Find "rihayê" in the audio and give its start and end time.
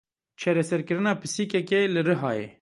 2.07-2.47